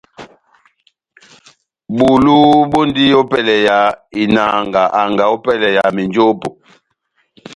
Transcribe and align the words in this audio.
Bulu 1.97 2.37
bɔndi 2.71 3.03
ópɛlɛ 3.21 3.55
ya 3.67 3.77
inanga 4.21 4.83
anga 5.01 5.23
ópɛlɛ 5.35 5.67
ya 5.77 5.85
menjopo. 5.95 6.49